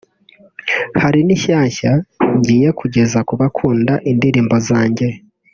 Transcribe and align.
hari 1.01 1.19
n’inshyashya 1.23 1.91
ngiye 2.37 2.69
kugeza 2.79 3.19
ku 3.27 3.33
bakunda 3.41 3.93
indirimbo 4.11 4.55
zanjye 4.67 5.07